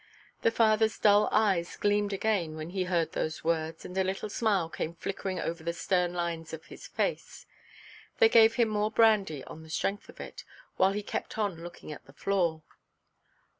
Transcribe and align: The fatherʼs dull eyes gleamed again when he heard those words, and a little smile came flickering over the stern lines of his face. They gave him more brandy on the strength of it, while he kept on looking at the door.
The 0.41 0.49
fatherʼs 0.51 0.99
dull 0.99 1.29
eyes 1.31 1.77
gleamed 1.77 2.11
again 2.11 2.55
when 2.55 2.71
he 2.71 2.85
heard 2.85 3.11
those 3.11 3.43
words, 3.43 3.85
and 3.85 3.95
a 3.95 4.03
little 4.03 4.29
smile 4.29 4.67
came 4.67 4.95
flickering 4.95 5.39
over 5.39 5.61
the 5.63 5.73
stern 5.73 6.11
lines 6.11 6.53
of 6.53 6.65
his 6.65 6.87
face. 6.87 7.45
They 8.17 8.27
gave 8.27 8.55
him 8.55 8.67
more 8.69 8.89
brandy 8.89 9.43
on 9.43 9.61
the 9.61 9.69
strength 9.69 10.09
of 10.09 10.19
it, 10.19 10.43
while 10.75 10.93
he 10.93 11.03
kept 11.03 11.37
on 11.37 11.61
looking 11.61 11.91
at 11.91 12.03
the 12.07 12.13
door. 12.13 12.63